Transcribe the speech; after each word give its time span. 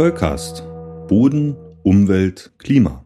Zollcast. 0.00 0.62
Boden, 1.08 1.58
Umwelt, 1.82 2.52
Klima. 2.56 3.04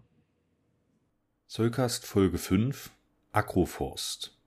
Zollcast 1.49 2.07
Folge 2.07 2.39
5 2.39 2.93
Agroforst. 3.33 4.39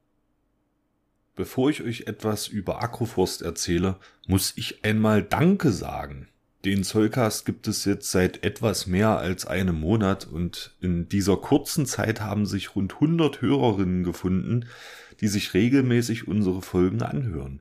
Bevor 1.36 1.70
ich 1.70 1.83
euch 1.83 2.04
etwas 2.07 2.47
über 2.47 2.82
Agroforst 2.82 3.41
erzähle, 3.41 3.97
muss 4.28 4.54
ich 4.55 4.86
einmal 4.86 5.23
Danke 5.23 5.73
sagen. 5.73 6.29
Den 6.64 6.86
Zollcast 6.86 7.46
gibt 7.46 7.68
es 7.68 7.83
jetzt 7.83 8.11
seit 8.11 8.46
etwas 8.46 8.88
mehr 8.88 9.18
als 9.18 9.45
einem 9.45 9.77
Monat 9.77 10.25
und 10.25 10.73
in 10.79 11.09
dieser 11.09 11.36
kurzen 11.36 11.86
Zeit 11.86 12.21
haben 12.21 12.45
sich 12.45 12.77
rund 12.77 12.93
100 12.93 13.41
Hörerinnen 13.41 14.05
gefunden, 14.05 14.68
die 15.20 15.27
sich 15.27 15.54
regelmäßig 15.54 16.29
unsere 16.29 16.61
Folgen 16.61 17.02
anhören. 17.02 17.59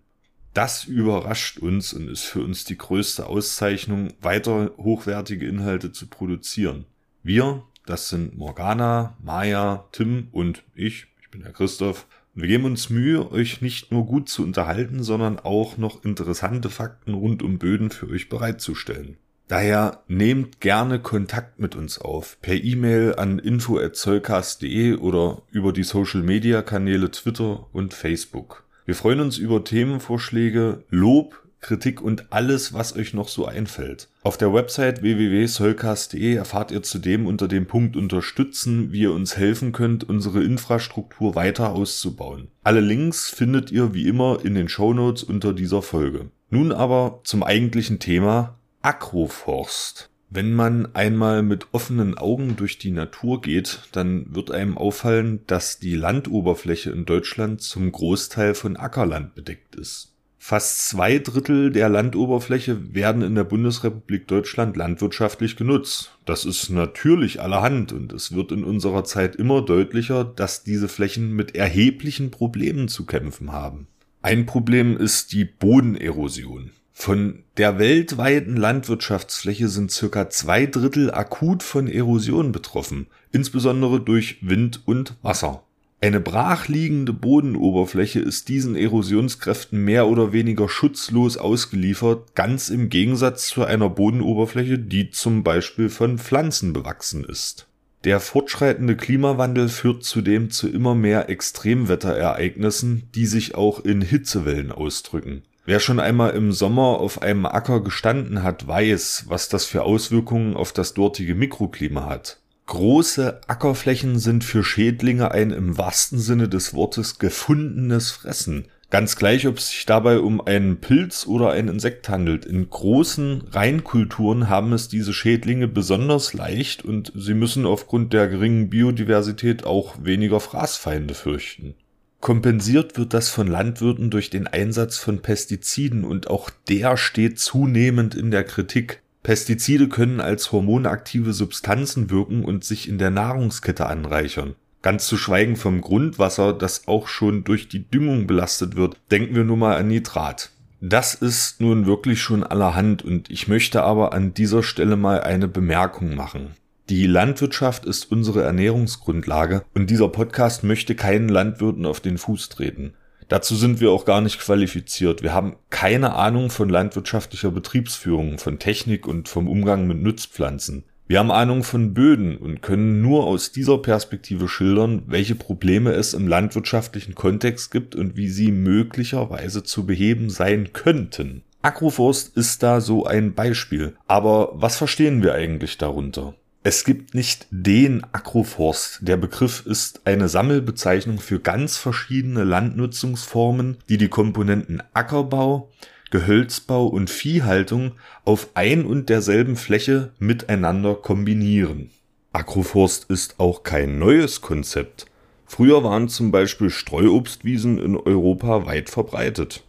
Das 0.57 0.85
überrascht 0.85 1.59
uns 1.59 1.93
und 1.93 2.09
ist 2.09 2.23
für 2.23 2.43
uns 2.43 2.65
die 2.65 2.79
größte 2.79 3.27
Auszeichnung, 3.27 4.15
weiter 4.23 4.71
hochwertige 4.79 5.46
Inhalte 5.46 5.93
zu 5.93 6.07
produzieren. 6.07 6.87
Wir, 7.23 7.63
das 7.85 8.09
sind 8.09 8.39
Morgana, 8.39 9.19
Maya, 9.23 9.85
Tim 9.93 10.29
und 10.32 10.63
ich, 10.75 11.09
ich 11.21 11.31
bin 11.31 11.43
der 11.43 11.53
Christoph, 11.53 12.07
wir 12.32 12.49
geben 12.49 12.65
uns 12.65 12.89
Mühe, 12.89 13.31
euch 13.31 13.61
nicht 13.61 13.93
nur 13.93 14.07
gut 14.07 14.31
zu 14.31 14.43
unterhalten, 14.45 15.03
sondern 15.03 15.39
auch 15.39 15.77
noch 15.77 16.03
interessante 16.07 16.71
Fakten 16.71 17.13
rund 17.13 17.43
um 17.43 17.59
Böden 17.59 17.91
für 17.91 18.09
euch 18.09 18.31
bereitzustellen. 18.31 19.18
Daher 19.49 20.04
nehmt 20.09 20.63
gerne 20.63 21.01
Kontakt 21.01 21.59
mit 21.59 21.77
uns 21.77 21.99
auf, 21.99 22.39
per 22.41 22.54
E-Mail 22.54 23.17
an 23.17 23.39
info@zollcast.de 23.39 24.95
oder 24.95 25.43
über 25.51 25.75
die 25.75 25.85
Social 25.85 26.23
Media 26.23 26.63
Kanäle 26.63 27.11
Twitter 27.11 27.67
und 27.75 27.93
Facebook. 27.93 28.65
Wir 28.86 28.95
freuen 28.95 29.18
uns 29.18 29.36
über 29.36 29.64
Themenvorschläge, 29.64 30.85
Lob, 30.90 31.43
Kritik 31.61 32.00
und 32.00 32.33
alles, 32.33 32.73
was 32.73 32.95
euch 32.95 33.15
noch 33.15 33.27
so 33.27 33.45
einfällt. 33.45 34.09
Auf 34.23 34.37
der 34.37 34.55
Website 34.55 35.03
www.solcast.de 35.03 36.34
erfahrt 36.37 36.70
ihr 36.70 36.84
zudem 36.84 37.27
unter 37.27 37.48
dem 37.48 37.67
Punkt 37.67 37.97
Unterstützen, 37.97 38.92
wie 38.92 39.01
ihr 39.01 39.12
uns 39.12 39.37
helfen 39.37 39.73
könnt, 39.73 40.09
unsere 40.09 40.45
Infrastruktur 40.45 41.34
weiter 41.34 41.73
auszubauen. 41.73 42.47
Alle 42.62 42.79
Links 42.79 43.29
findet 43.29 43.73
ihr 43.73 43.92
wie 43.92 44.07
immer 44.07 44.39
in 44.45 44.55
den 44.55 44.69
Shownotes 44.69 45.25
unter 45.25 45.53
dieser 45.53 45.83
Folge. 45.83 46.31
Nun 46.51 46.70
aber 46.70 47.23
zum 47.25 47.42
eigentlichen 47.42 47.98
Thema 47.98 48.61
Agroforst. 48.83 50.11
Wenn 50.37 50.53
man 50.53 50.95
einmal 50.95 51.42
mit 51.42 51.69
offenen 51.73 52.19
Augen 52.19 52.56
durch 52.56 52.77
die 52.77 52.91
Natur 52.91 53.41
geht, 53.41 53.81
dann 53.92 54.34
wird 54.34 54.51
einem 54.51 54.77
auffallen, 54.77 55.41
dass 55.47 55.79
die 55.79 55.95
Landoberfläche 55.95 56.91
in 56.91 57.06
Deutschland 57.06 57.62
zum 57.62 57.91
Großteil 57.91 58.55
von 58.55 58.77
Ackerland 58.77 59.34
bedeckt 59.34 59.77
ist. 59.77 60.12
Fast 60.39 60.91
zwei 60.91 61.20
Drittel 61.20 61.73
der 61.73 61.89
Landoberfläche 61.89 62.95
werden 62.95 63.23
in 63.23 63.34
der 63.34 63.45
Bundesrepublik 63.45 64.29
Deutschland 64.29 64.77
landwirtschaftlich 64.77 65.57
genutzt. 65.57 66.19
Das 66.27 66.45
ist 66.45 66.69
natürlich 66.69 67.41
allerhand 67.41 67.95
und 67.95 68.12
es 68.12 68.34
wird 68.34 68.53
in 68.53 68.62
unserer 68.62 69.05
Zeit 69.05 69.37
immer 69.37 69.62
deutlicher, 69.62 70.23
dass 70.23 70.62
diese 70.62 70.89
Flächen 70.89 71.33
mit 71.34 71.57
erheblichen 71.57 72.31
Problemen 72.31 72.89
zu 72.89 73.07
kämpfen 73.07 73.53
haben. 73.53 73.87
Ein 74.20 74.45
Problem 74.45 74.98
ist 74.98 75.33
die 75.33 75.47
Bodenerosion. 75.47 76.73
Von 76.98 77.44
der 77.58 77.78
weltweiten 77.78 78.56
Landwirtschaftsfläche 78.56 79.69
sind 79.69 79.92
circa 79.92 80.30
zwei 80.30 80.64
Drittel 80.64 81.12
akut 81.12 81.62
von 81.62 81.89
Erosion 81.89 82.52
betroffen, 82.52 83.06
insbesondere 83.30 84.00
durch 84.00 84.39
Wind 84.41 84.80
und 84.86 85.14
Wasser. 85.20 85.62
Eine 86.00 86.20
brachliegende 86.20 87.12
Bodenoberfläche 87.12 88.20
ist 88.20 88.48
diesen 88.48 88.74
Erosionskräften 88.74 89.84
mehr 89.84 90.08
oder 90.08 90.33
weniger 90.33 90.70
schutzlos 90.70 91.36
ausgeliefert, 91.36 92.34
ganz 92.34 92.70
im 92.70 92.89
Gegensatz 92.89 93.48
zu 93.48 93.62
einer 93.62 93.91
Bodenoberfläche, 93.91 94.78
die 94.78 95.11
zum 95.11 95.44
Beispiel 95.44 95.91
von 95.91 96.19
Pflanzen 96.19 96.73
bewachsen 96.73 97.24
ist. 97.24 97.68
Der 98.05 98.20
fortschreitende 98.20 98.96
Klimawandel 98.96 99.68
führt 99.68 100.02
zudem 100.02 100.51
zu 100.51 100.67
immer 100.67 100.95
mehr 100.95 101.29
Extremwetterereignissen, 101.29 103.02
die 103.14 103.27
sich 103.27 103.55
auch 103.55 103.85
in 103.85 104.01
Hitzewellen 104.01 104.73
ausdrücken. 104.73 105.42
Wer 105.67 105.81
schon 105.81 105.99
einmal 105.99 106.31
im 106.31 106.53
Sommer 106.53 107.01
auf 107.01 107.23
einem 107.23 107.45
Acker 107.45 107.81
gestanden 107.81 108.45
hat, 108.45 108.69
weiß, 108.69 109.25
was 109.27 109.49
das 109.49 109.65
für 109.65 109.83
Auswirkungen 109.83 110.55
auf 110.55 110.73
das 110.73 110.95
dortige 110.95 111.35
Mikroklima 111.35 112.07
hat. 112.07 112.39
Große 112.67 113.41
Ackerflächen 113.49 114.21
sind 114.21 114.45
für 114.45 114.63
Schädlinge 114.63 115.33
ein 115.33 115.51
im 115.51 115.77
wahrsten 115.77 116.21
Sinne 116.21 116.49
des 116.49 116.73
Wortes 116.73 117.19
gefundenes 117.19 118.13
Fressen. 118.13 118.67
Ganz 118.91 119.17
gleich, 119.17 119.49
ob 119.49 119.59
es 119.59 119.71
sich 119.71 119.85
dabei 119.87 120.21
um 120.21 120.41
einen 120.41 120.77
Pilz 120.77 121.27
oder 121.27 121.51
ein 121.51 121.67
Insekt 121.67 122.09
handelt. 122.09 122.45
In 122.45 122.71
großen 122.71 123.43
Reinkulturen 123.51 124.48
haben 124.48 124.73
es 124.73 124.87
diese 124.87 125.13
Schädlinge 125.13 125.67
besonders 125.67 126.33
leicht 126.33 126.85
und 126.85 127.13
sie 127.17 127.35
müssen 127.35 127.67
aufgrund 127.67 128.12
der 128.12 128.28
geringen 128.28 128.71
Biodiversität 128.71 129.66
auch 129.66 129.97
weniger 130.00 130.38
Fraßfeinde 130.38 131.15
fürchten. 131.15 131.75
Kompensiert 132.21 132.97
wird 132.97 133.15
das 133.15 133.28
von 133.28 133.47
Landwirten 133.47 134.10
durch 134.10 134.31
den 134.31 134.47
Einsatz 134.47 134.99
von 134.99 135.21
Pestiziden 135.21 136.04
und 136.04 136.28
auch 136.28 136.50
der 136.69 136.97
steht 136.97 137.38
zunehmend 137.38 138.15
in 138.15 138.31
der 138.31 138.44
Kritik. 138.44 139.03
Pestizide 139.22 139.88
können 139.88 140.21
als 140.21 140.53
hormonaktive 140.53 141.32
Substanzen 141.32 142.10
wirken 142.10 142.44
und 142.44 142.65
sich 142.65 142.88
in 142.88 142.99
der 142.99 143.10
Nahrungskette 143.10 143.87
anreichern. 143.87 144.54
Ganz 144.82 145.09
zu 145.09 145.16
schweigen 145.16 145.56
vom 145.56 145.81
Grundwasser, 145.81 146.53
das 146.53 146.87
auch 146.87 147.09
schon 147.09 147.43
durch 147.43 147.69
die 147.69 147.91
Düngung 147.91 148.27
belastet 148.27 148.77
wird. 148.77 148.97
Denken 149.10 149.34
wir 149.34 149.43
nur 149.43 149.56
mal 149.56 149.77
an 149.77 149.88
Nitrat. 149.88 150.50
Das 150.81 151.15
ist 151.15 151.60
nun 151.60 151.87
wirklich 151.87 152.21
schon 152.21 152.44
allerhand 152.44 153.03
und 153.03 153.31
ich 153.31 153.48
möchte 153.48 153.83
aber 153.83 154.12
an 154.12 154.34
dieser 154.34 154.62
Stelle 154.62 154.97
mal 154.97 155.21
eine 155.21 155.48
Bemerkung 155.48 156.15
machen. 156.15 156.54
Die 156.88 157.08
Landwirtschaft 157.08 157.84
ist 157.84 158.12
unsere 158.12 158.44
Ernährungsgrundlage 158.44 159.64
und 159.74 159.91
dieser 159.91 160.08
Podcast 160.08 160.62
möchte 160.62 160.94
keinen 160.94 161.28
Landwirten 161.28 161.84
auf 161.84 161.98
den 161.98 162.16
Fuß 162.16 162.48
treten. 162.48 162.94
Dazu 163.26 163.56
sind 163.56 163.80
wir 163.80 163.91
auch 163.91 164.04
gar 164.04 164.20
nicht 164.20 164.38
qualifiziert. 164.38 165.24
Wir 165.24 165.34
haben 165.34 165.56
keine 165.69 166.14
Ahnung 166.14 166.48
von 166.48 166.69
landwirtschaftlicher 166.69 167.50
Betriebsführung, 167.50 168.38
von 168.38 168.60
Technik 168.60 169.08
und 169.08 169.28
vom 169.28 169.48
Umgang 169.48 169.88
mit 169.88 170.00
Nutzpflanzen. 170.00 170.84
Wir 171.08 171.19
haben 171.19 171.32
Ahnung 171.32 171.64
von 171.64 171.92
Böden 171.92 172.36
und 172.36 172.62
können 172.62 173.03
nur 173.03 173.26
aus 173.26 173.50
dieser 173.50 173.78
Perspektive 173.78 174.47
schildern, 174.47 175.03
welche 175.08 175.34
Probleme 175.34 175.91
es 175.91 176.14
im 176.14 176.28
landwirtschaftlichen 176.28 177.16
Kontext 177.16 177.72
gibt 177.72 177.97
und 177.97 178.16
wie 178.16 178.28
sie 178.28 178.53
möglicherweise 178.53 179.64
zu 179.64 179.86
beheben 179.86 180.30
sein 180.30 180.72
könnten. 180.72 181.42
Agroforst 181.62 182.36
ist 182.36 182.62
da 182.62 182.80
so 182.80 183.06
ein 183.06 183.34
Beispiel. 183.34 183.97
Aber 184.06 184.53
was 184.54 184.76
verstehen 184.76 185.24
wir 185.24 185.34
eigentlich 185.34 185.78
darunter? 185.78 186.34
Es 186.69 186.82
gibt 186.82 187.15
nicht 187.15 187.47
den 187.53 188.03
Agroforst. 188.10 188.99
Der 189.03 189.16
Begriff 189.16 189.65
ist 189.66 190.00
eine 190.04 190.28
Sammelbezeichnung 190.28 191.21
für 191.21 191.38
ganz 191.38 191.77
verschiedene 191.77 192.43
Landnutzungsformen, 192.43 193.77
die 193.88 193.99
die 193.99 194.09
Komponenten 194.09 194.82
Ackerbau, 194.93 195.71
Gehölzbau 196.10 196.87
und 196.88 197.09
Viehhaltung 197.09 197.93
auf 198.25 198.49
ein 198.54 198.84
und 198.84 199.10
derselben 199.10 199.54
Fläche 199.54 200.10
miteinander 200.19 200.97
kombinieren. 200.97 201.91
Agroforst 202.32 203.09
ist 203.10 203.38
auch 203.38 203.62
kein 203.62 204.00
neues 204.00 204.41
Konzept. 204.41 205.06
Früher 205.47 205.84
waren 205.84 206.09
zum 206.09 206.33
Beispiel 206.33 206.71
Streuobstwiesen 206.71 207.78
in 207.78 207.97
Europa 207.97 208.66
weit 208.66 208.91
verbreitet. 208.91 209.62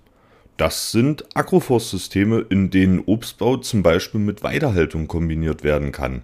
Das 0.58 0.92
sind 0.92 1.26
Agroforstsysteme, 1.36 2.40
in 2.50 2.72
denen 2.72 3.04
Obstbau 3.06 3.58
zum 3.58 3.84
Beispiel 3.84 4.20
mit 4.20 4.42
Weidehaltung 4.42 5.08
kombiniert 5.08 5.64
werden 5.64 5.92
kann. 5.92 6.24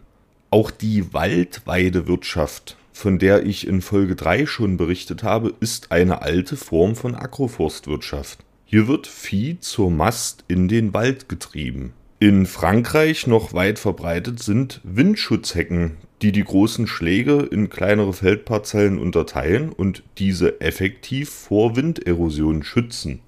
Auch 0.54 0.70
die 0.70 1.16
Waldweidewirtschaft, 1.16 2.78
von 2.92 3.18
der 3.18 3.44
ich 3.44 3.66
in 3.66 3.82
Folge 3.82 4.16
3 4.16 4.46
schon 4.46 4.78
berichtet 4.78 5.24
habe, 5.24 5.52
ist 5.60 5.92
eine 5.92 6.22
alte 6.22 6.58
Form 6.58 6.96
von 6.96 7.16
Agroforstwirtschaft. 7.16 8.38
Hier 8.64 8.88
wird 8.88 9.08
Vieh 9.08 9.60
zur 9.62 9.90
Mast 9.90 10.44
in 10.48 10.68
den 10.68 10.94
Wald 10.94 11.28
getrieben. 11.28 11.94
In 12.20 12.46
Frankreich 12.46 13.26
noch 13.26 13.54
weit 13.54 13.80
verbreitet 13.80 14.44
sind 14.44 14.80
Windschutzhecken, 14.84 15.98
die 16.22 16.32
die 16.32 16.44
großen 16.44 16.86
Schläge 16.86 17.40
in 17.52 17.72
kleinere 17.72 18.14
Feldparzellen 18.14 19.00
unterteilen 19.00 19.72
und 19.72 20.04
diese 20.20 20.62
effektiv 20.62 21.32
vor 21.32 21.76
Winderosion 21.76 22.62
schützen. 22.62 23.22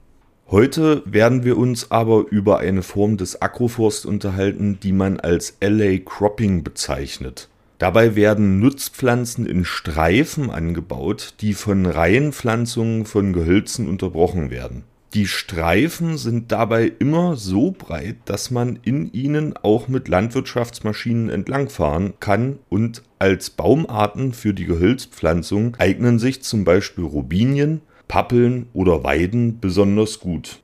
Heute 0.52 1.02
werden 1.06 1.44
wir 1.44 1.58
uns 1.58 1.90
aber 1.90 2.26
über 2.30 2.60
eine 2.60 2.84
Form 2.84 3.18
des 3.18 3.42
Agroforst 3.42 4.06
unterhalten, 4.06 4.80
die 4.82 4.92
man 4.92 5.20
als 5.20 5.58
LA 5.60 5.98
Cropping 5.98 6.64
bezeichnet. 6.64 7.50
Dabei 7.80 8.16
werden 8.16 8.60
Nutzpflanzen 8.60 9.48
in 9.48 9.66
Streifen 9.66 10.52
angebaut, 10.52 11.34
die 11.42 11.54
von 11.54 11.88
Reihenpflanzungen 11.88 13.06
von 13.06 13.34
Gehölzen 13.34 13.90
unterbrochen 13.90 14.52
werden. 14.52 14.84
Die 15.16 15.28
Streifen 15.28 16.18
sind 16.18 16.52
dabei 16.52 16.92
immer 17.00 17.38
so 17.38 17.72
breit, 17.72 18.18
dass 18.26 18.52
man 18.52 18.78
in 18.84 19.12
ihnen 19.14 19.56
auch 19.58 19.88
mit 19.88 20.10
Landwirtschaftsmaschinen 20.10 21.30
entlangfahren 21.30 22.14
kann 22.20 22.60
und 22.70 23.02
als 23.18 23.50
Baumarten 23.50 24.34
für 24.34 24.54
die 24.54 24.66
Gehölzpflanzung 24.66 25.76
eignen 25.80 26.20
sich 26.20 26.44
zum 26.44 26.66
Beispiel 26.66 27.06
Robinien, 27.06 27.82
Pappeln 28.08 28.68
oder 28.74 29.04
Weiden 29.04 29.60
besonders 29.60 30.20
gut. 30.20 30.62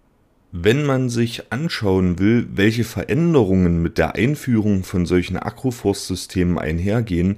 Wenn 0.52 0.86
man 0.86 1.10
sich 1.10 1.52
anschauen 1.52 2.20
will, 2.20 2.48
welche 2.54 2.84
Veränderungen 2.84 3.82
mit 3.82 3.98
der 3.98 4.16
Einführung 4.16 4.84
von 4.84 5.06
solchen 5.06 5.38
Agroforstsystemen 5.38 6.58
einhergehen, 6.58 7.38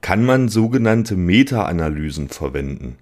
kann 0.00 0.24
man 0.24 0.48
sogenannte 0.48 1.16
Meta-Analysen 1.16 2.28
verwenden. 2.28 2.96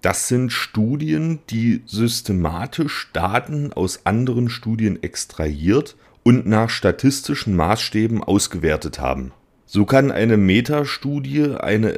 Das 0.00 0.28
sind 0.28 0.50
Studien, 0.50 1.38
die 1.50 1.82
systematisch 1.86 3.10
Daten 3.12 3.72
aus 3.72 4.04
anderen 4.04 4.48
Studien 4.48 5.02
extrahiert 5.02 5.96
und 6.22 6.46
nach 6.46 6.70
statistischen 6.70 7.54
Maßstäben 7.54 8.22
ausgewertet 8.22 8.98
haben. 8.98 9.32
So 9.66 9.84
kann 9.86 10.10
eine 10.10 10.36
Metastudie 10.36 11.54
eine 11.54 11.92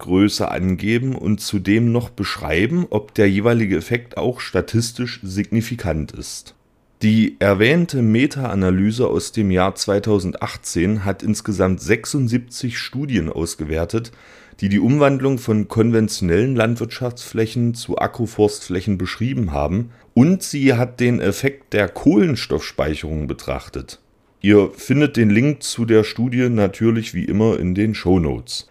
Effektgröße 0.00 0.50
angeben 0.50 1.14
und 1.14 1.40
zudem 1.40 1.92
noch 1.92 2.10
beschreiben, 2.10 2.86
ob 2.90 3.14
der 3.14 3.28
jeweilige 3.28 3.76
Effekt 3.76 4.16
auch 4.16 4.40
statistisch 4.40 5.20
signifikant 5.22 6.12
ist. 6.12 6.54
Die 7.02 7.36
erwähnte 7.38 8.02
Meta-Analyse 8.02 9.06
aus 9.06 9.32
dem 9.32 9.50
Jahr 9.50 9.74
2018 9.74 11.04
hat 11.04 11.22
insgesamt 11.22 11.80
76 11.80 12.78
Studien 12.78 13.30
ausgewertet, 13.30 14.12
die 14.60 14.68
die 14.68 14.80
Umwandlung 14.80 15.38
von 15.38 15.68
konventionellen 15.68 16.54
Landwirtschaftsflächen 16.54 17.74
zu 17.74 17.98
Agroforstflächen 17.98 18.98
beschrieben 18.98 19.52
haben, 19.52 19.90
und 20.12 20.42
sie 20.42 20.74
hat 20.74 21.00
den 21.00 21.20
Effekt 21.20 21.72
der 21.72 21.88
Kohlenstoffspeicherung 21.88 23.26
betrachtet 23.26 24.00
Ihr 24.42 24.70
findet 24.74 25.18
den 25.18 25.28
Link 25.28 25.62
zu 25.62 25.84
der 25.84 26.02
Studie 26.02 26.48
natürlich 26.48 27.12
wie 27.12 27.26
immer 27.26 27.58
in 27.58 27.74
den 27.74 27.94
Show 27.94 28.18
Notes. 28.18 28.69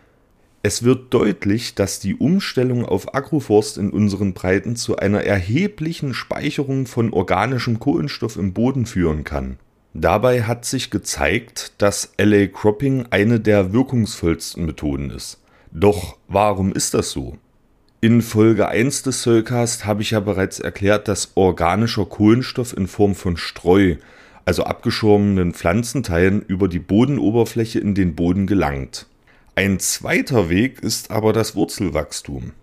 Es 0.61 0.83
wird 0.83 1.13
deutlich, 1.13 1.75
dass 1.75 1.99
die 1.99 2.15
Umstellung 2.15 2.85
auf 2.85 3.15
Agroforst 3.15 3.77
in 3.77 3.91
unseren 3.91 4.33
Breiten 4.33 4.75
zu 4.75 4.97
einer 4.97 5.23
erheblichen 5.23 6.13
Speicherung 6.13 6.85
von 6.85 7.13
organischem 7.13 7.79
Kohlenstoff 7.79 8.35
im 8.35 8.53
Boden 8.53 8.85
führen 8.85 9.23
kann. 9.23 9.57
Dabei 9.93 10.43
hat 10.43 10.65
sich 10.65 10.91
gezeigt, 10.91 11.73
dass 11.77 12.13
LA 12.17 12.47
Cropping 12.47 13.05
eine 13.09 13.39
der 13.39 13.71
wirkungsvollsten 13.71 14.65
Methoden 14.65 15.09
ist. 15.11 15.39
Doch 15.71 16.17
warum 16.27 16.73
ist 16.73 16.93
das 16.93 17.11
so? 17.11 17.37
In 18.01 18.21
Folge 18.21 18.67
1 18.67 19.03
des 19.03 19.23
Soulcast 19.23 19.85
habe 19.85 20.01
ich 20.01 20.11
ja 20.11 20.19
bereits 20.19 20.59
erklärt, 20.59 21.07
dass 21.07 21.31
organischer 21.35 22.05
Kohlenstoff 22.05 22.75
in 22.75 22.87
Form 22.87 23.15
von 23.15 23.37
Streu 23.37 23.95
also 24.49 24.63
abgeschirmenden 24.63 25.53
Pflanzenteilen, 25.53 26.41
über 26.41 26.67
die 26.67 26.79
Bodenoberfläche 26.79 27.79
in 27.79 27.93
den 27.93 28.15
Boden 28.15 28.47
gelangt. 28.47 29.05
Ein 29.55 29.79
zweiter 29.79 30.49
Weg 30.49 30.81
ist 30.81 31.11
aber 31.11 31.33
das 31.33 31.55
Wurzelwachstum. 31.55 32.53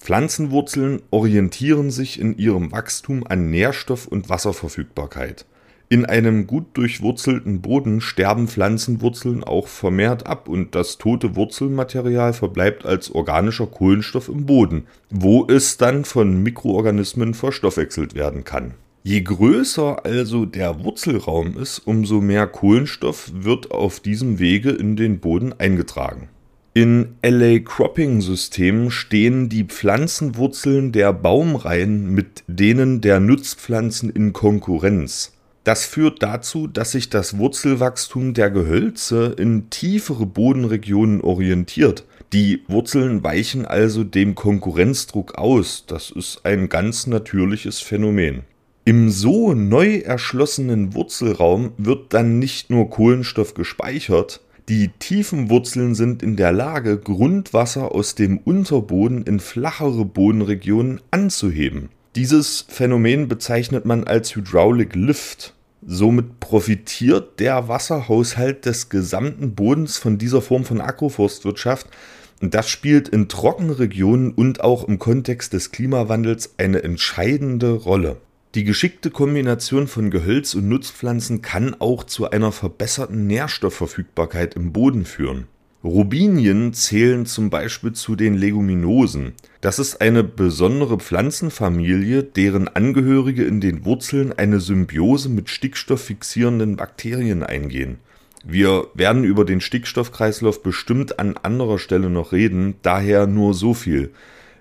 Pflanzenwurzeln 0.00 1.02
orientieren 1.10 1.90
sich 1.90 2.20
in 2.20 2.36
ihrem 2.36 2.72
Wachstum 2.72 3.26
an 3.26 3.50
Nährstoff- 3.50 4.06
und 4.06 4.28
Wasserverfügbarkeit. 4.28 5.46
In 5.88 6.06
einem 6.06 6.46
gut 6.46 6.66
durchwurzelten 6.74 7.60
Boden 7.60 8.00
sterben 8.00 8.48
Pflanzenwurzeln 8.48 9.44
auch 9.44 9.66
vermehrt 9.66 10.26
ab 10.26 10.48
und 10.48 10.74
das 10.74 10.98
tote 10.98 11.36
Wurzelmaterial 11.36 12.32
verbleibt 12.32 12.84
als 12.84 13.10
organischer 13.10 13.66
Kohlenstoff 13.66 14.28
im 14.28 14.46
Boden, 14.46 14.86
wo 15.10 15.46
es 15.46 15.76
dann 15.76 16.04
von 16.04 16.42
Mikroorganismen 16.42 17.34
verstoffwechselt 17.34 18.14
werden 18.14 18.44
kann. 18.44 18.74
Je 19.04 19.20
größer 19.20 20.04
also 20.04 20.46
der 20.46 20.82
Wurzelraum 20.82 21.58
ist, 21.58 21.78
umso 21.80 22.20
mehr 22.20 22.46
Kohlenstoff 22.46 23.30
wird 23.34 23.70
auf 23.70 24.00
diesem 24.00 24.38
Wege 24.38 24.70
in 24.70 24.96
den 24.96 25.20
Boden 25.20 25.52
eingetragen. 25.58 26.28
In 26.76 27.14
LA 27.22 27.60
Cropping 27.60 28.20
Systemen 28.20 28.90
stehen 28.90 29.48
die 29.48 29.62
Pflanzenwurzeln 29.62 30.90
der 30.90 31.12
Baumreihen 31.12 32.12
mit 32.12 32.42
denen 32.48 33.00
der 33.00 33.20
Nutzpflanzen 33.20 34.10
in 34.10 34.32
Konkurrenz. 34.32 35.34
Das 35.62 35.86
führt 35.86 36.20
dazu, 36.24 36.66
dass 36.66 36.90
sich 36.90 37.10
das 37.10 37.38
Wurzelwachstum 37.38 38.34
der 38.34 38.50
Gehölze 38.50 39.36
in 39.38 39.70
tiefere 39.70 40.26
Bodenregionen 40.26 41.20
orientiert. 41.20 42.06
Die 42.32 42.64
Wurzeln 42.66 43.22
weichen 43.22 43.66
also 43.66 44.02
dem 44.02 44.34
Konkurrenzdruck 44.34 45.36
aus. 45.36 45.84
Das 45.86 46.10
ist 46.10 46.44
ein 46.44 46.68
ganz 46.68 47.06
natürliches 47.06 47.78
Phänomen. 47.78 48.42
Im 48.84 49.10
so 49.10 49.54
neu 49.54 49.98
erschlossenen 49.98 50.92
Wurzelraum 50.92 51.70
wird 51.78 52.12
dann 52.12 52.40
nicht 52.40 52.68
nur 52.68 52.90
Kohlenstoff 52.90 53.54
gespeichert, 53.54 54.40
die 54.68 54.88
tiefen 54.98 55.50
Wurzeln 55.50 55.94
sind 55.94 56.22
in 56.22 56.36
der 56.36 56.50
Lage, 56.52 56.98
Grundwasser 56.98 57.92
aus 57.92 58.14
dem 58.14 58.38
Unterboden 58.38 59.24
in 59.24 59.38
flachere 59.38 60.06
Bodenregionen 60.06 61.02
anzuheben. 61.10 61.90
Dieses 62.16 62.64
Phänomen 62.68 63.28
bezeichnet 63.28 63.84
man 63.84 64.04
als 64.04 64.34
Hydraulic 64.34 64.94
Lift. 64.94 65.54
Somit 65.86 66.40
profitiert 66.40 67.40
der 67.40 67.68
Wasserhaushalt 67.68 68.64
des 68.64 68.88
gesamten 68.88 69.54
Bodens 69.54 69.98
von 69.98 70.16
dieser 70.16 70.40
Form 70.40 70.64
von 70.64 70.80
Agroforstwirtschaft. 70.80 71.88
Und 72.40 72.54
das 72.54 72.70
spielt 72.70 73.08
in 73.08 73.28
Trockenregionen 73.28 74.32
und 74.32 74.62
auch 74.62 74.88
im 74.88 74.98
Kontext 74.98 75.52
des 75.52 75.72
Klimawandels 75.72 76.54
eine 76.56 76.82
entscheidende 76.82 77.72
Rolle. 77.72 78.16
Die 78.54 78.62
geschickte 78.62 79.10
Kombination 79.10 79.88
von 79.88 80.12
Gehölz 80.12 80.54
und 80.54 80.68
Nutzpflanzen 80.68 81.42
kann 81.42 81.74
auch 81.80 82.04
zu 82.04 82.30
einer 82.30 82.52
verbesserten 82.52 83.26
Nährstoffverfügbarkeit 83.26 84.54
im 84.54 84.72
Boden 84.72 85.04
führen. 85.04 85.48
Robinien 85.82 86.72
zählen 86.72 87.26
zum 87.26 87.50
Beispiel 87.50 87.94
zu 87.94 88.14
den 88.14 88.34
Leguminosen. 88.34 89.32
Das 89.60 89.80
ist 89.80 90.00
eine 90.00 90.22
besondere 90.22 90.98
Pflanzenfamilie, 90.98 92.22
deren 92.22 92.68
Angehörige 92.68 93.44
in 93.44 93.60
den 93.60 93.84
Wurzeln 93.84 94.32
eine 94.32 94.60
Symbiose 94.60 95.28
mit 95.28 95.50
stickstofffixierenden 95.50 96.76
Bakterien 96.76 97.42
eingehen. 97.42 97.98
Wir 98.44 98.86
werden 98.94 99.24
über 99.24 99.44
den 99.44 99.60
Stickstoffkreislauf 99.60 100.62
bestimmt 100.62 101.18
an 101.18 101.36
anderer 101.36 101.80
Stelle 101.80 102.08
noch 102.08 102.30
reden, 102.30 102.76
daher 102.82 103.26
nur 103.26 103.52
so 103.52 103.74
viel. 103.74 104.12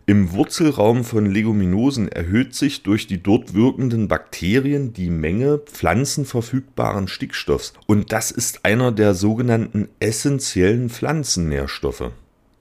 Im 0.06 0.34
Wurzelraum 0.34 1.06
von 1.06 1.26
Leguminosen 1.26 2.10
erhöht 2.10 2.56
sich 2.56 2.84
durch 2.84 3.08
die 3.08 3.24
dort 3.24 3.54
wirkenden 3.54 4.10
Bakterien 4.10 4.92
die 4.92 5.10
Menge 5.10 5.60
pflanzenverfügbaren 5.60 7.08
Stickstoffs 7.08 7.72
und 7.88 8.12
das 8.12 8.30
ist 8.30 8.66
einer 8.66 8.92
der 8.92 9.14
sogenannten 9.14 9.88
essentiellen 10.02 10.90
Pflanzennährstoffe. 10.90 12.12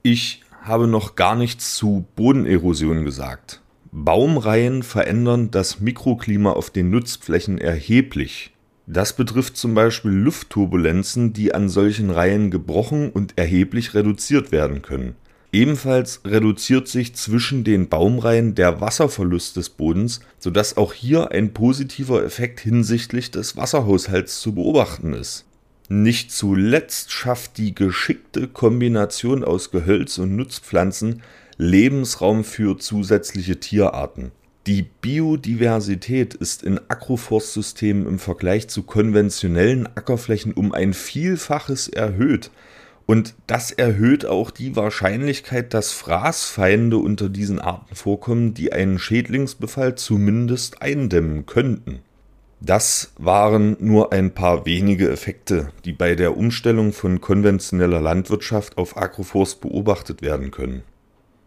Ich 0.03 0.41
habe 0.61 0.87
noch 0.87 1.15
gar 1.15 1.35
nichts 1.35 1.75
zu 1.75 2.05
Bodenerosion 2.15 3.03
gesagt. 3.03 3.61
Baumreihen 3.91 4.81
verändern 4.81 5.51
das 5.51 5.81
Mikroklima 5.81 6.51
auf 6.51 6.69
den 6.69 6.91
Nutzflächen 6.91 7.57
erheblich. 7.57 8.53
Das 8.87 9.17
betrifft 9.17 9.57
zum 9.57 9.73
Beispiel 9.73 10.11
Luftturbulenzen, 10.11 11.33
die 11.33 11.53
an 11.53 11.67
solchen 11.67 12.09
Reihen 12.09 12.51
gebrochen 12.51 13.09
und 13.09 13.37
erheblich 13.37 13.93
reduziert 13.93 14.53
werden 14.53 14.81
können. 14.81 15.15
Ebenfalls 15.53 16.21
reduziert 16.25 16.87
sich 16.87 17.13
zwischen 17.13 17.63
den 17.63 17.87
Baumreihen 17.87 18.55
der 18.55 18.81
Wasserverlust 18.81 19.55
des 19.55 19.69
Bodens, 19.69 20.19
sodass 20.39 20.77
auch 20.77 20.93
hier 20.93 21.29
ein 21.29 21.53
positiver 21.53 22.23
Effekt 22.25 22.59
hinsichtlich 22.59 23.29
des 23.29 23.55
Wasserhaushalts 23.55 24.41
zu 24.41 24.55
beobachten 24.55 25.13
ist. 25.13 25.45
Nicht 25.89 26.31
zuletzt 26.31 27.11
schafft 27.11 27.59
die 27.59 27.75
geschickte 27.75 28.47
Kombination 28.47 29.43
aus 29.43 29.69
Gehölz 29.69 30.17
und 30.17 30.35
Nutzpflanzen 30.35 31.21
Lebensraum 31.57 32.43
für 32.43 32.79
zusätzliche 32.79 33.59
Tierarten. 33.59 34.31
Die 34.65 34.81
Biodiversität 34.81 36.33
ist 36.33 36.63
in 36.63 36.79
Agroforstsystemen 36.87 38.07
im 38.07 38.17
Vergleich 38.17 38.69
zu 38.69 38.81
konventionellen 38.81 39.85
Ackerflächen 39.85 40.53
um 40.53 40.71
ein 40.71 40.93
Vielfaches 40.93 41.89
erhöht 41.89 42.49
und 43.05 43.35
das 43.47 43.71
erhöht 43.71 44.25
auch 44.25 44.49
die 44.49 44.75
Wahrscheinlichkeit, 44.75 45.73
dass 45.73 45.91
Fraßfeinde 45.91 46.97
unter 46.97 47.29
diesen 47.29 47.59
Arten 47.59 47.95
vorkommen, 47.95 48.53
die 48.53 48.71
einen 48.71 48.97
Schädlingsbefall 48.97 49.95
zumindest 49.95 50.81
eindämmen 50.81 51.45
könnten. 51.45 51.99
Das 52.61 53.11
waren 53.17 53.75
nur 53.81 54.13
ein 54.13 54.33
paar 54.33 54.65
wenige 54.65 55.09
Effekte, 55.09 55.67
die 55.83 55.91
bei 55.91 56.15
der 56.15 56.37
Umstellung 56.37 56.93
von 56.93 57.19
konventioneller 57.19 57.99
Landwirtschaft 57.99 58.77
auf 58.77 58.95
Agroforst 58.95 59.59
beobachtet 59.59 60.21
werden 60.21 60.49
können. 60.49 60.83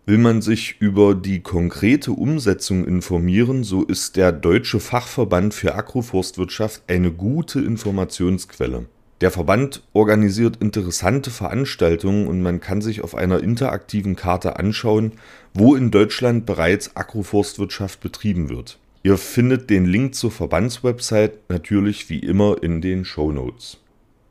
Will 0.05 0.19
man 0.19 0.43
sich 0.43 0.77
über 0.79 1.15
die 1.15 1.41
konkrete 1.41 2.13
Umsetzung 2.13 2.87
informieren, 2.87 3.65
so 3.65 3.83
ist 3.83 4.17
der 4.17 4.31
Deutsche 4.31 4.79
Fachverband 4.79 5.55
für 5.55 5.75
Agroforstwirtschaft 5.75 6.83
eine 6.87 7.11
gute 7.11 7.61
Informationsquelle. 7.61 8.87
Der 9.23 9.31
Verband 9.31 9.83
organisiert 9.95 10.59
interessante 10.61 11.31
Veranstaltungen 11.31 12.27
und 12.27 12.43
man 12.43 12.61
kann 12.61 12.83
sich 12.83 13.03
auf 13.03 13.15
einer 13.15 13.43
interaktiven 13.43 14.15
Karte 14.15 14.59
anschauen, 14.59 15.13
wo 15.55 15.75
in 15.75 15.91
Deutschland 15.91 16.45
bereits 16.45 16.97
Agroforstwirtschaft 16.97 18.01
betrieben 18.01 18.51
wird. 18.51 18.79
Ihr 19.03 19.17
findet 19.17 19.71
den 19.71 19.87
Link 19.87 20.15
zur 20.15 20.31
Verbandswebsite 20.31 21.39
natürlich 21.49 22.11
wie 22.11 22.19
immer 22.19 22.63
in 22.63 22.83
den 22.83 23.07
Show 23.07 23.33
Notes. 23.33 23.79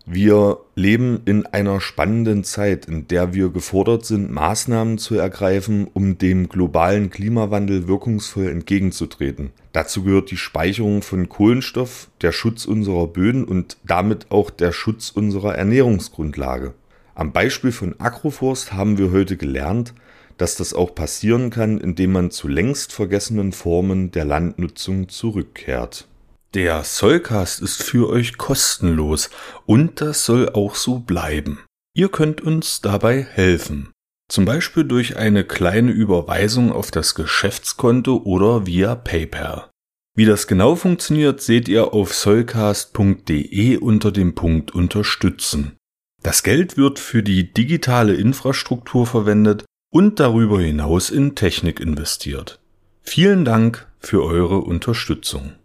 Wir 0.08 0.60
leben 0.76 1.22
in 1.26 1.48
einer 1.48 1.82
spannenden 1.82 2.44
Zeit, 2.44 2.86
in 2.86 3.08
der 3.08 3.34
wir 3.34 3.50
gefordert 3.50 4.06
sind, 4.06 4.30
Maßnahmen 4.30 5.00
zu 5.00 5.16
ergreifen, 5.16 5.88
um 5.94 6.20
dem 6.20 6.48
globalen 6.48 7.10
Klimawandel 7.10 7.88
wirkungsvoll 7.88 8.50
entgegenzutreten. 8.50 9.50
Dazu 9.74 10.04
gehört 10.04 10.30
die 10.30 10.38
Speicherung 10.38 11.02
von 11.02 11.28
Kohlenstoff, 11.28 12.10
der 12.22 12.32
Schutz 12.32 12.66
unserer 12.66 13.08
Böden 13.08 13.44
und 13.46 13.78
damit 13.84 14.28
auch 14.30 14.52
der 14.52 14.72
Schutz 14.74 15.10
unserer 15.10 15.56
Ernährungsgrundlage. 15.56 16.76
Am 17.16 17.32
Beispiel 17.32 17.72
von 17.72 18.00
Agroforst 18.00 18.74
haben 18.74 19.00
wir 19.00 19.12
heute 19.12 19.38
gelernt, 19.38 19.96
dass 20.38 20.56
das 20.56 20.76
auch 20.76 20.94
passieren 20.94 21.50
kann, 21.50 21.80
indem 21.80 22.12
man 22.12 22.30
zu 22.30 22.48
längst 22.48 22.94
vergessenen 22.94 23.54
Formen 23.54 24.12
der 24.12 24.26
Landnutzung 24.26 25.10
zurückkehrt. 25.10 26.08
Der 26.56 26.86
Sollcast 26.86 27.60
ist 27.60 27.84
für 27.84 28.08
euch 28.08 28.38
kostenlos 28.38 29.30
und 29.66 30.00
das 30.00 30.24
soll 30.24 30.48
auch 30.48 30.76
so 30.76 31.00
bleiben. 31.00 31.60
Ihr 31.94 32.08
könnt 32.08 32.40
uns 32.40 32.80
dabei 32.80 33.24
helfen. 33.24 33.92
Zum 34.30 34.46
Beispiel 34.46 34.86
durch 34.86 35.18
eine 35.18 35.44
kleine 35.44 35.92
Überweisung 35.92 36.72
auf 36.72 36.92
das 36.92 37.14
Geschäftskonto 37.14 38.22
oder 38.24 38.66
via 38.66 38.96
PayPal. 38.96 39.70
Wie 40.16 40.24
das 40.24 40.48
genau 40.48 40.78
funktioniert, 40.78 41.42
seht 41.42 41.68
ihr 41.68 41.94
auf 41.94 42.14
sollcast.de 42.14 43.76
unter 43.76 44.14
dem 44.14 44.34
Punkt 44.34 44.72
Unterstützen. 44.72 45.76
Das 46.24 46.42
Geld 46.42 46.78
wird 46.78 47.00
für 47.00 47.22
die 47.22 47.52
digitale 47.52 48.14
Infrastruktur 48.14 49.06
verwendet 49.06 49.66
und 49.92 50.22
darüber 50.22 50.62
hinaus 50.62 51.10
in 51.10 51.36
Technik 51.36 51.82
investiert. 51.82 52.62
Vielen 53.04 53.44
Dank 53.44 53.92
für 54.00 54.24
eure 54.24 54.60
Unterstützung. 54.60 55.56